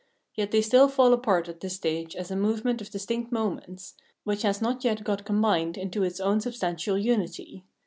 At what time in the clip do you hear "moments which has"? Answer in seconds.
3.31-4.59